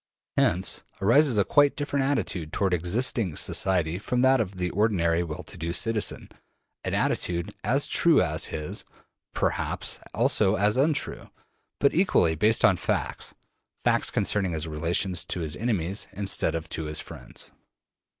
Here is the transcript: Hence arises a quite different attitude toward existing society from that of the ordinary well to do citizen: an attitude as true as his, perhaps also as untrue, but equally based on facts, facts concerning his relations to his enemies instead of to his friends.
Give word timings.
Hence 0.35 0.81
arises 0.99 1.37
a 1.37 1.45
quite 1.45 1.75
different 1.75 2.03
attitude 2.07 2.51
toward 2.51 2.73
existing 2.73 3.35
society 3.35 3.99
from 3.99 4.23
that 4.23 4.39
of 4.41 4.57
the 4.57 4.71
ordinary 4.71 5.21
well 5.21 5.43
to 5.43 5.57
do 5.59 5.71
citizen: 5.71 6.29
an 6.83 6.95
attitude 6.95 7.53
as 7.63 7.85
true 7.85 8.19
as 8.19 8.45
his, 8.45 8.83
perhaps 9.35 9.99
also 10.11 10.55
as 10.55 10.75
untrue, 10.75 11.29
but 11.79 11.93
equally 11.93 12.33
based 12.33 12.65
on 12.65 12.77
facts, 12.77 13.35
facts 13.83 14.09
concerning 14.09 14.53
his 14.53 14.67
relations 14.67 15.23
to 15.25 15.41
his 15.41 15.55
enemies 15.55 16.07
instead 16.13 16.55
of 16.55 16.67
to 16.69 16.85
his 16.85 16.99
friends. 16.99 17.51